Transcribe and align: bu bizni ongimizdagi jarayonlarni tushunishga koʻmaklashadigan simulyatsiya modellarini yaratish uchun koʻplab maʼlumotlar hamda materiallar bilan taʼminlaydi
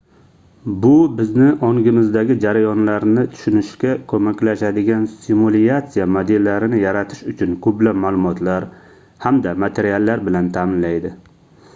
bu 0.83 0.91
bizni 1.17 1.49
ongimizdagi 1.65 2.37
jarayonlarni 2.45 3.25
tushunishga 3.33 3.91
koʻmaklashadigan 4.13 5.05
simulyatsiya 5.27 6.07
modellarini 6.15 6.81
yaratish 6.85 7.23
uchun 7.35 7.53
koʻplab 7.67 8.01
maʼlumotlar 8.09 8.67
hamda 9.29 9.57
materiallar 9.67 10.27
bilan 10.31 10.51
taʼminlaydi 10.59 11.17